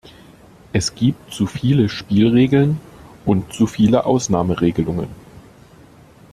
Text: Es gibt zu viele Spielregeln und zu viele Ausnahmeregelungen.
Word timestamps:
Es 0.73 0.95
gibt 0.95 1.31
zu 1.31 1.45
viele 1.45 1.87
Spielregeln 1.87 2.79
und 3.23 3.53
zu 3.53 3.67
viele 3.67 4.05
Ausnahmeregelungen. 4.07 5.09